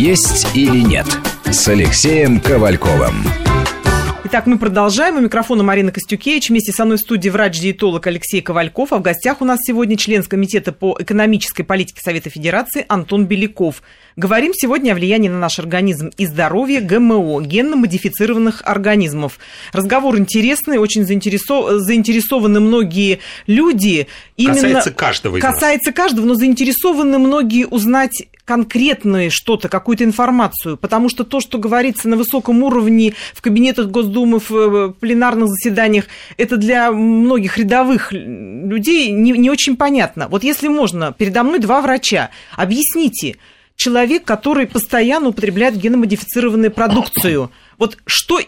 [0.00, 1.06] «Есть или нет»
[1.44, 3.22] с Алексеем Ковальковым.
[4.24, 5.18] Итак, мы продолжаем.
[5.18, 6.48] У микрофона Марина Костюкевич.
[6.48, 8.94] Вместе со мной в студии врач-диетолог Алексей Ковальков.
[8.94, 13.82] А в гостях у нас сегодня член Комитета по экономической политике Совета Федерации Антон Беляков.
[14.16, 19.38] Говорим сегодня о влиянии на наш организм и здоровье ГМО, генно-модифицированных организмов.
[19.74, 21.80] Разговор интересный, очень заинтересов...
[21.80, 24.06] заинтересованы многие люди.
[24.38, 24.54] Именно...
[24.54, 25.96] Касается каждого из Касается нас.
[25.96, 32.16] каждого, но заинтересованы многие узнать конкретное что-то, какую-то информацию, потому что то, что говорится на
[32.16, 39.30] высоком уровне в кабинетах Госдумы, в э, пленарных заседаниях, это для многих рядовых людей не,
[39.30, 40.26] не очень понятно.
[40.26, 43.36] Вот если можно, передо мной два врача, объясните,
[43.76, 48.40] человек, который постоянно употребляет геномодифицированную продукцию, вот что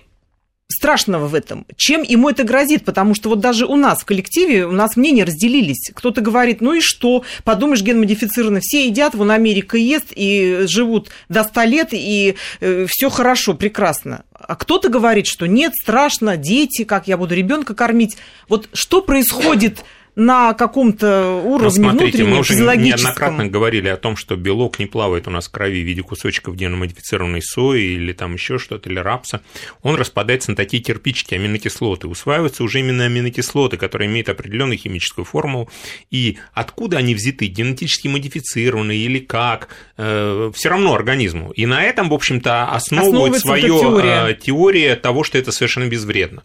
[0.72, 1.66] страшного в этом?
[1.76, 2.84] Чем ему это грозит?
[2.84, 5.90] Потому что вот даже у нас в коллективе, у нас мнения разделились.
[5.94, 7.22] Кто-то говорит, ну и что?
[7.44, 8.60] Подумаешь, генмодифицированно.
[8.60, 14.24] Все едят, вон Америка ест и живут до 100 лет, и э, все хорошо, прекрасно.
[14.32, 18.16] А кто-то говорит, что нет, страшно, дети, как я буду ребенка кормить.
[18.48, 19.84] Вот что происходит
[20.14, 25.26] на каком-то уровне ну, смотрите, мы уже неоднократно говорили о том, что белок не плавает
[25.26, 29.40] у нас в крови в виде кусочков геномодифицированной сои или там еще что-то, или рапса.
[29.80, 32.08] Он распадается на такие кирпичики, аминокислоты.
[32.08, 35.70] Усваиваются уже именно аминокислоты, которые имеют определенную химическую формулу.
[36.10, 41.52] И откуда они взяты, генетически модифицированные или как, э, все равно организму.
[41.52, 44.26] И на этом, в общем-то, основывает свою теория.
[44.28, 46.42] Э, теория того, что это совершенно безвредно.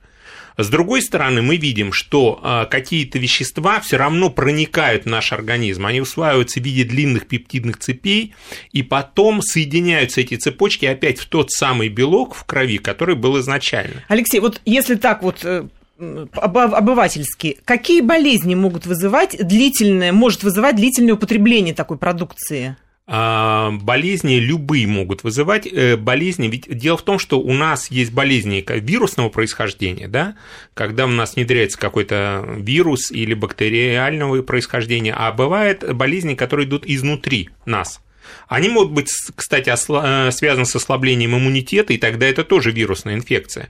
[0.58, 5.86] С другой стороны, мы видим, что а, какие-то вещества все равно проникают в наш организм,
[5.86, 8.34] они усваиваются в виде длинных пептидных цепей,
[8.72, 14.04] и потом соединяются эти цепочки опять в тот самый белок в крови, который был изначально.
[14.08, 15.68] Алексей, вот если так вот э,
[16.00, 22.78] обывательски, какие болезни могут вызывать длительное, может вызывать длительное употребление такой продукции?
[23.10, 26.50] А, болезни любые могут вызывать э, болезни.
[26.50, 30.36] Ведь дело в том, что у нас есть болезни вирусного происхождения, да,
[30.74, 37.50] когда у нас внедряется какой-то вирус или бактериального происхождения, а бывают болезни, которые идут изнутри
[37.66, 38.02] нас.
[38.50, 43.70] Они могут быть, кстати, э, связаны с ослаблением иммунитета, и тогда это тоже вирусная инфекция.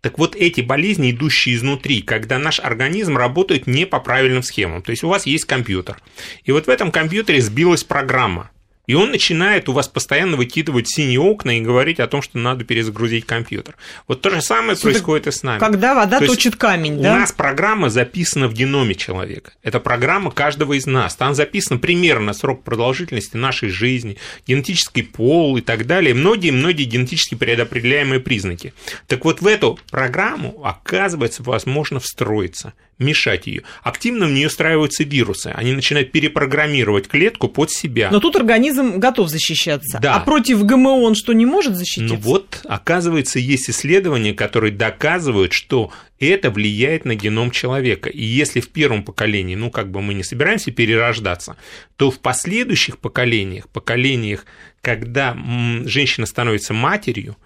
[0.00, 4.82] Так вот, эти болезни, идущие изнутри, когда наш организм работает не по правильным схемам.
[4.82, 5.98] То есть у вас есть компьютер,
[6.42, 8.50] и вот в этом компьютере сбилась программа–
[8.86, 12.64] и он начинает у вас постоянно выкидывать синие окна и говорить о том, что надо
[12.64, 13.76] перезагрузить компьютер.
[14.08, 15.60] Вот то же самое что происходит и с нами.
[15.60, 17.14] Когда вода то точит камень, да?
[17.14, 19.52] У нас программа записана в геноме человека.
[19.62, 21.14] Это программа каждого из нас.
[21.14, 26.14] Там записан примерно срок продолжительности нашей жизни, генетический пол и так далее.
[26.14, 28.74] Многие-многие генетически предопределяемые признаки.
[29.06, 33.62] Так вот в эту программу, оказывается, возможно встроиться мешать ее.
[33.82, 35.48] Активно в нее устраиваются вирусы.
[35.54, 38.10] Они начинают перепрограммировать клетку под себя.
[38.10, 39.98] Но тут организм готов защищаться.
[40.00, 40.16] Да.
[40.16, 42.14] А против ГМО он что, не может защититься?
[42.14, 48.08] Ну вот, оказывается, есть исследования, которые доказывают, что это влияет на геном человека.
[48.08, 51.56] И если в первом поколении, ну, как бы мы не собираемся перерождаться,
[51.96, 54.46] то в последующих поколениях, поколениях,
[54.80, 55.36] когда
[55.84, 57.36] женщина становится матерью,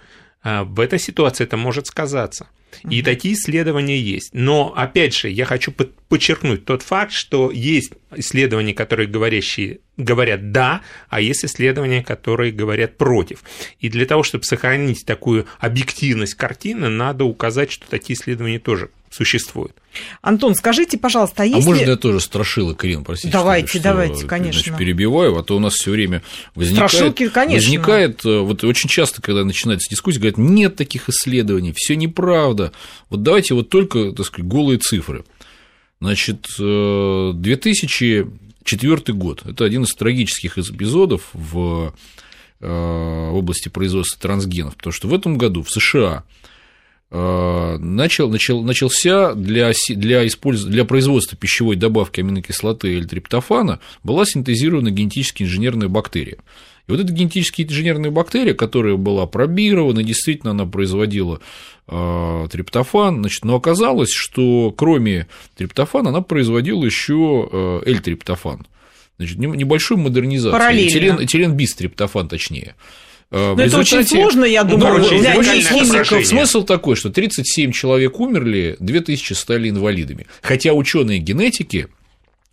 [0.43, 2.49] а, в этой ситуации это может сказаться.
[2.89, 4.31] И такие исследования есть.
[4.33, 5.73] Но, опять же, я хочу
[6.09, 12.97] подчеркнуть тот факт, что есть исследования, которые говорящие, говорят «да», а есть исследования, которые говорят
[12.97, 13.43] «против».
[13.81, 19.75] И для того, чтобы сохранить такую объективность картины, надо указать, что такие исследования тоже существует.
[20.21, 21.63] Антон, скажите, пожалуйста, а если...
[21.63, 23.33] А можно я тоже страшилок, Ирина, простите?
[23.33, 24.61] Давайте, что, давайте, конечно.
[24.61, 26.23] Значит, перебиваю, а то у нас все время
[26.55, 26.91] возникает...
[26.91, 27.65] Страшилки, конечно.
[27.65, 32.66] Возникает, э, вот очень часто, когда начинается дискуссия, говорят, нет таких исследований, все неправда.
[33.11, 35.25] Вот давайте вот только, так сказать, голые цифры.
[36.01, 38.27] Значит, 2004
[38.65, 41.95] э, год– это один из трагических эпизодов в
[42.61, 46.25] э, области производства трансгенов, потому что в этом году в США
[47.09, 50.65] Э, начал, начал, начался для, для, использ...
[50.65, 56.39] для производства пищевой добавки аминокислоты или триптофана была синтезирована генетически инженерная бактерия.
[56.89, 61.41] И вот эта генетически инженерная бактерия, которая была пробирована, действительно она производила
[61.89, 68.67] э, триптофан, значит, но оказалось, что кроме триптофана она производила еще э, L-триптофан.
[69.19, 70.87] Значит, небольшую модернизацию.
[70.87, 72.77] Этилен, этилен бис триптофан, точнее.
[73.33, 76.25] Э, Но это очень сложно, я думаю, ну, для химиков.
[76.25, 80.27] Смысл такой, что 37 человек умерли, 2000 стали инвалидами.
[80.43, 81.89] Хотя ученые генетики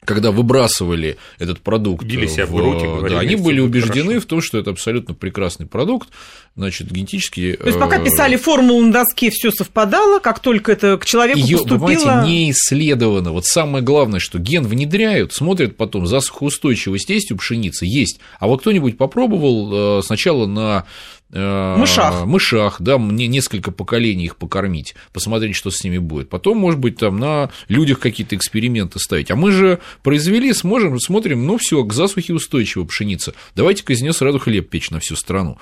[0.06, 4.22] когда выбрасывали этот продукт, Били себя в, в руки, говорили, да, они были убеждены хорошо.
[4.22, 6.10] в том, что это абсолютно прекрасный продукт,
[6.56, 7.58] значит, генетически...
[7.60, 11.40] То есть пока э, писали формулу на доске, все совпадало, как только это к человеку
[11.40, 11.88] Ее, поступило...
[11.88, 13.32] понимаете, не исследовано.
[13.32, 17.86] Вот самое главное, что ген внедряют, смотрят потом, засухоустойчивость есть у пшеницы?
[17.86, 18.20] Есть.
[18.40, 20.86] А вот кто-нибудь попробовал э, сначала на
[21.34, 22.26] Мышах.
[22.26, 26.30] мышах, да, мне несколько поколений их покормить, посмотреть, что с ними будет.
[26.30, 29.32] Потом, может быть, там на людях какие-то эксперименты ставить.
[29.32, 33.34] А мы же произвели, сможем, смотрим, ну все, к засухе устойчива пшеница.
[33.56, 35.58] Давайте-ка из нее сразу хлеб печь на всю страну.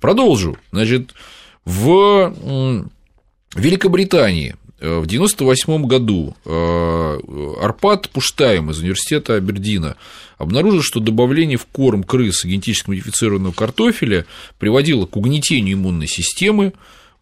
[0.00, 0.58] Продолжу.
[0.72, 1.14] Значит,
[1.64, 2.34] в
[3.54, 7.18] Великобритании э, в 1998 году э,
[7.60, 9.96] Арпад Пуштаем из университета Абердина
[10.38, 14.26] обнаружил, что добавление в корм крыс генетически модифицированного картофеля
[14.58, 16.72] приводило к угнетению иммунной системы,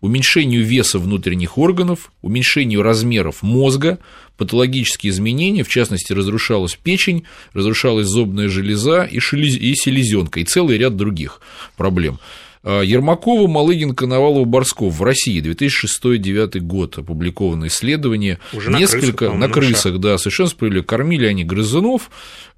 [0.01, 3.99] уменьшению веса внутренних органов, уменьшению размеров мозга,
[4.39, 11.43] патологические изменения, в частности, разрушалась печень, разрушалась зубная железа и селезенка, и целый ряд других
[11.77, 12.19] проблем.
[12.63, 18.39] А, Ермакова, Малыгин, Коновалова, Борсков в России 2006-2009 год опубликовано исследование.
[18.53, 20.85] Уже на Несколько крысах, по-моему, на на крысах, да, совершенно справедливо.
[20.85, 22.11] Кормили они грызунов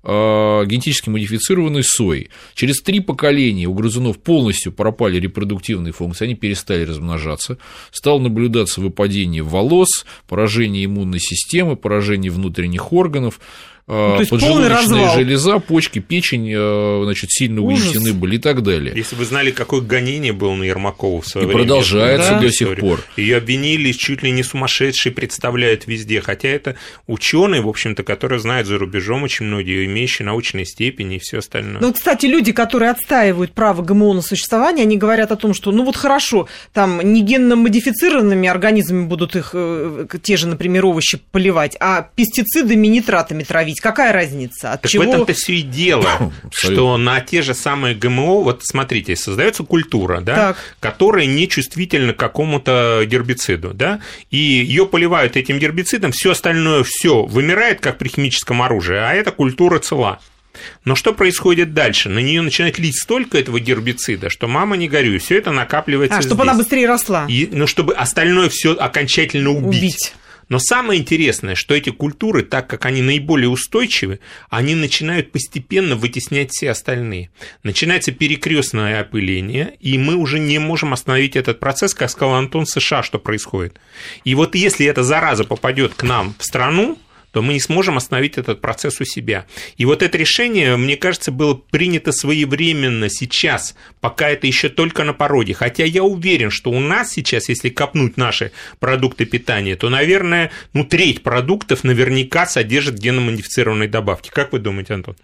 [0.03, 2.31] а, генетически модифицированной соей.
[2.55, 7.59] Через три поколения у грызунов полностью пропали репродуктивные функции, они перестали размножаться,
[7.93, 13.39] стало наблюдаться выпадение волос, поражение иммунной системы, поражение внутренних органов,
[13.93, 15.15] Ну, то есть полный поджелудочная развал.
[15.17, 17.81] железа, почки, печень, а, значит, сильно Ужас.
[17.89, 18.93] угнетены были и так далее.
[18.97, 21.63] Если вы знали, какое гонение было на Ермакову в свое И время.
[21.65, 23.05] продолжается знаю до сих пор.
[23.17, 26.21] Ее обвинили чуть ли не сумасшедшие, представляют везде.
[26.21, 31.19] Хотя это ученые, в общем-то, которые знают за рубежом очень многие, имеющие научные степени и
[31.19, 31.81] все остальное.
[31.81, 35.85] Ну, кстати, люди, которые отстаивают право ГМО на существование, они говорят о том, что, ну
[35.85, 41.77] вот хорошо, там не генно модифицированными организмами будут их, э, те же, например, овощи поливать,
[41.81, 43.81] а пестицидами, нитратами травить.
[43.83, 44.73] Какая разница?
[44.73, 45.03] От Так чего...
[45.03, 50.21] в этом-то все и дело, что на те же самые ГМО, вот смотрите, создается культура,
[50.21, 50.57] да, Так.
[50.79, 53.99] которая не чувствительна к какому-то гербициду, да,
[54.31, 59.33] и ее поливают этим гербицидом, все остальное все вымирает, как при химическом оружии, а эта
[59.33, 60.21] культура цела.
[60.85, 62.09] Но что происходит дальше?
[62.09, 66.19] На нее начинает лить столько этого гербицида, что мама не горюй, все это накапливается.
[66.19, 66.49] А, чтобы здесь.
[66.51, 67.27] она быстрее росла.
[67.29, 69.79] И, ну, чтобы остальное все окончательно убить.
[69.79, 70.15] Убить.
[70.53, 74.21] Но самое интересное, что эти культуры, так как они наиболее устойчивы,
[74.51, 77.31] они начинают постепенно вытеснять все остальные.
[77.63, 83.03] Начинается перекрестное опыление, и мы уже не можем остановить этот процесс, как сказал Антон, США,
[83.03, 83.81] что происходит.
[84.25, 86.99] И вот если эта зараза попадет к нам в страну,
[87.33, 89.47] то мы не сможем остановить этот процесс у себя.
[89.77, 95.15] И вот это решение, мне кажется, было принято своевременно сейчас, пока это еще только на
[95.15, 95.55] породе.
[95.55, 100.85] Хотя я уверен, что у нас сейчас, если копнуть наши продукты питания, то, наверное, ну,
[100.85, 104.31] треть продуктов наверняка содержит геномодифицированные добавки.
[104.31, 105.17] Как вы думаете, Антон?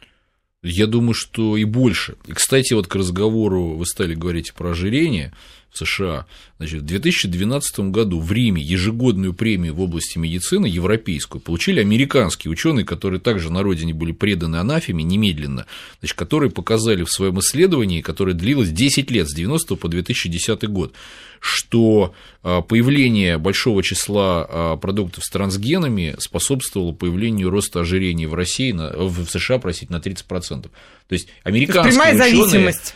[0.62, 2.16] Я думаю, что и больше.
[2.26, 5.32] И, кстати, вот к разговору вы стали говорить про ожирение
[5.70, 6.26] в США.
[6.58, 12.84] Значит, в 2012 году в Риме ежегодную премию в области медицины, европейскую, получили американские ученые,
[12.84, 15.66] которые также на родине были преданы анафеме немедленно,
[16.00, 20.94] значит, которые показали в своем исследовании, которое длилось 10 лет, с 90 по 2010 год,
[21.40, 28.72] что а, появление большого числа а, продуктов с трансгенами способствовало появлению роста ожирения в России,
[28.72, 30.62] в США, простите, на 30%.
[30.62, 32.94] То есть американские прямая ученые зависимость.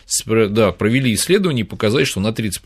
[0.53, 2.62] да, провели исследование и показали, что на 30%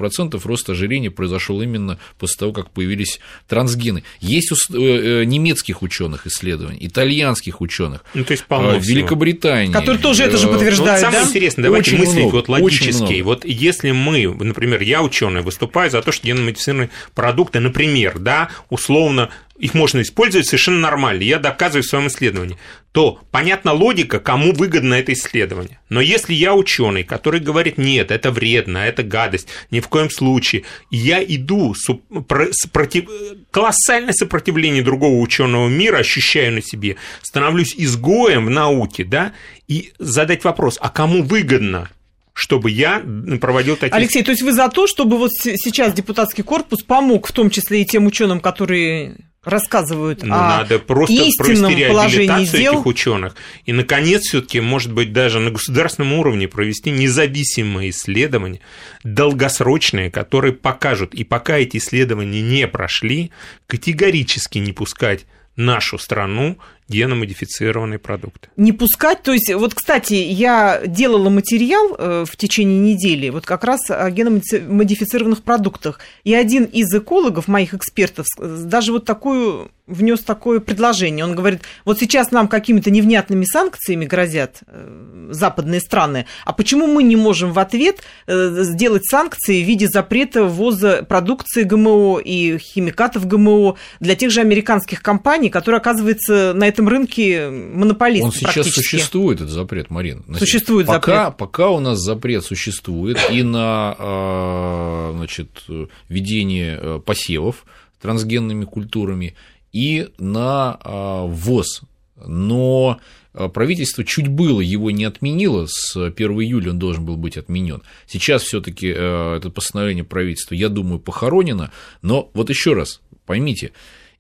[0.46, 4.02] рост ожирения произошел именно после того, как появились трансгены.
[4.20, 8.78] Есть у э, э, немецких ученых исследований, итальянских ученых, Ну, то есть полно а.
[8.78, 9.72] Великобритании.
[9.72, 11.28] Которые тоже это же э, Ну, вот подтверждают, самое да?
[11.28, 13.02] интересное, давайте Очень мыслить много, вот очень логически.
[13.02, 13.25] много.
[13.25, 19.30] Вот если мы, например, я ученый, выступаю за то, что геномодифицированные продукты, например, да, условно,
[19.58, 22.58] их можно использовать совершенно нормально, я доказываю в своем исследовании,
[22.92, 25.78] то понятна логика, кому выгодно это исследование.
[25.88, 30.64] Но если я ученый, который говорит, нет, это вредно, это гадость, ни в коем случае,
[30.90, 33.10] я иду, сопротив-
[33.50, 39.32] колоссальное сопротивление другого ученого мира, ощущаю на себе, становлюсь изгоем в науке, да,
[39.68, 41.90] и задать вопрос, а кому выгодно
[42.38, 43.02] чтобы я
[43.40, 47.32] проводил такие Алексей, то есть вы за то, чтобы вот сейчас депутатский корпус помог, в
[47.32, 49.16] том числе и тем ученым, которые
[49.47, 52.75] рассказывают Ну, о надо просто истинном провести положении реабилитацию дел.
[52.75, 53.37] этих ученых.
[53.65, 58.61] И, наконец, все-таки, может быть, даже на государственном уровне провести независимые исследования,
[59.05, 63.31] долгосрочные, которые покажут, и пока эти исследования не прошли,
[63.67, 68.49] категорически не пускать нашу страну геномодифицированные продукты.
[68.57, 73.64] Не пускать, то есть, вот, кстати, я делала материал э, в течение недели, вот как
[73.64, 80.61] раз о геномодифицированных продуктах, и один из экологов, моих экспертов, даже вот такую внес такое
[80.61, 81.25] предложение.
[81.25, 87.02] Он говорит, вот сейчас нам какими-то невнятными санкциями грозят э, западные страны, а почему мы
[87.02, 93.26] не можем в ответ э, сделать санкции в виде запрета ввоза продукции ГМО и химикатов
[93.26, 99.40] ГМО для тех же американских компаний, которые, оказывается, на этом рынке монополист Он сейчас существует,
[99.40, 100.23] этот запрет, Марина.
[100.38, 101.38] Существует пока, запрет.
[101.38, 105.64] Пока у нас запрет существует и на а, значит,
[106.09, 107.64] ведение посевов
[108.00, 109.35] трансгенными культурами,
[109.73, 111.83] и на а, ввоз.
[112.25, 112.99] Но
[113.35, 117.83] а, правительство чуть было его не отменило, с 1 июля он должен был быть отменен.
[118.06, 121.73] Сейчас все-таки а, это постановление правительства, я думаю, похоронено.
[122.02, 123.73] Но вот еще раз, поймите,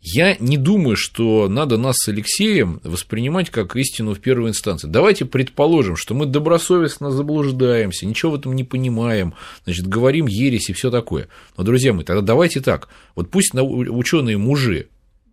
[0.08, 4.86] я не думаю, что надо нас с Алексеем воспринимать как истину в первой инстанции.
[4.86, 9.34] Давайте предположим, что мы добросовестно заблуждаемся, ничего в этом не понимаем,
[9.64, 11.26] значит, говорим ересь и все такое.
[11.56, 12.88] Но, друзья мои, тогда давайте так.
[13.16, 14.86] Вот пусть ученые мужи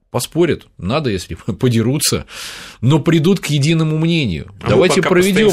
[0.09, 2.25] поспорят, надо, если подерутся,
[2.81, 4.51] но придут к единому мнению.
[4.63, 5.51] А Давайте проведем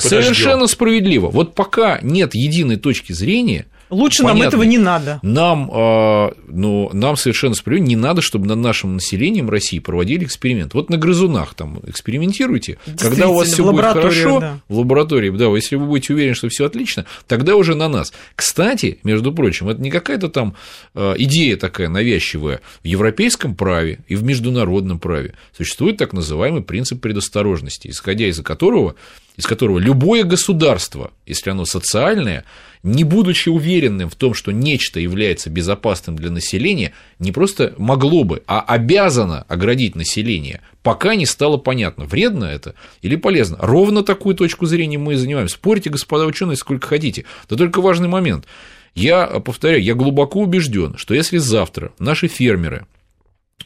[0.00, 1.28] совершенно справедливо.
[1.28, 4.38] Вот пока нет единой точки зрения, Лучше Понятно.
[4.38, 5.20] нам этого не надо.
[5.22, 10.74] Нам, э, ну, нам совершенно справедливо не надо, чтобы над нашим населением России проводили эксперимент.
[10.74, 12.78] Вот на грызунах там экспериментируйте.
[12.98, 14.60] Когда у вас все будет хорошо да.
[14.68, 18.12] в лаборатории, да, если вы будете уверены, что все отлично, тогда уже на нас.
[18.34, 20.54] Кстати, между прочим, это не какая-то там
[20.94, 22.60] э, идея такая навязчивая.
[22.82, 28.96] В европейском праве и в международном праве существует так называемый принцип предосторожности, исходя из которого
[29.36, 32.44] из которого любое государство, если оно социальное,
[32.82, 38.42] не будучи уверенным в том, что нечто является безопасным для населения, не просто могло бы,
[38.46, 43.58] а обязано оградить население, пока не стало понятно, вредно это или полезно.
[43.60, 45.48] Ровно такую точку зрения мы и занимаем.
[45.48, 47.24] Спорьте, господа ученые, сколько хотите.
[47.48, 48.46] Да только важный момент.
[48.94, 52.86] Я повторяю, я глубоко убежден, что если завтра наши фермеры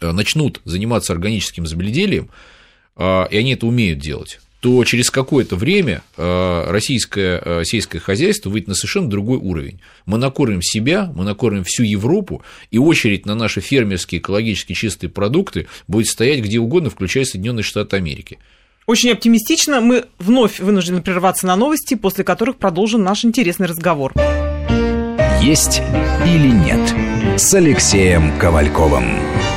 [0.00, 2.30] э, начнут заниматься органическим земледелием,
[2.96, 8.50] э, и они это умеют делать, то через какое-то время э, российское э, сельское хозяйство
[8.50, 9.80] выйдет на совершенно другой уровень.
[10.04, 15.66] Мы накормим себя, мы накормим всю Европу, и очередь на наши фермерские экологически чистые продукты
[15.88, 18.38] будет стоять где угодно, включая Соединенные Штаты Америки.
[18.86, 19.80] Очень оптимистично.
[19.80, 24.12] Мы вновь вынуждены прерваться на новости, после которых продолжим наш интересный разговор.
[25.40, 25.80] Есть
[26.26, 29.49] или нет с Алексеем Ковальковым.